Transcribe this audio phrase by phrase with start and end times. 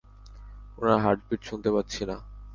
[0.77, 2.15] উনার হার্টবিট শুনতে পাচ্ছি না।